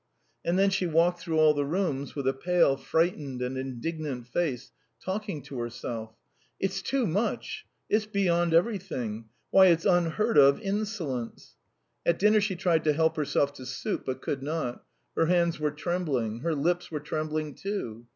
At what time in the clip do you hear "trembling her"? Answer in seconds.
15.69-16.55